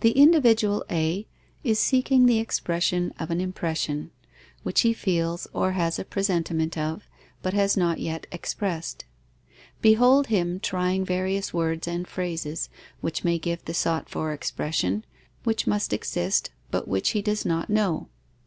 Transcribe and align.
The 0.00 0.12
individual 0.12 0.82
A 0.90 1.26
is 1.62 1.78
seeking 1.78 2.24
the 2.24 2.38
expression 2.38 3.12
of 3.18 3.30
an 3.30 3.38
impression, 3.38 4.10
which 4.62 4.80
he 4.80 4.94
feels 4.94 5.46
or 5.52 5.72
has 5.72 5.98
a 5.98 6.06
presentiment 6.06 6.78
of, 6.78 7.06
but 7.42 7.52
has 7.52 7.76
not 7.76 7.98
yet 8.00 8.26
expressed. 8.32 9.04
Behold 9.82 10.28
him 10.28 10.58
trying 10.58 11.04
various 11.04 11.52
words 11.52 11.86
and 11.86 12.08
phrases, 12.08 12.70
which 13.02 13.24
may 13.24 13.38
give 13.38 13.62
the 13.66 13.74
sought 13.74 14.08
for 14.08 14.32
expression, 14.32 15.04
which 15.44 15.66
must 15.66 15.92
exist, 15.92 16.48
but 16.70 16.88
which 16.88 17.10
he 17.10 17.20
does 17.20 17.44
not 17.44 17.68
know. 17.68 18.08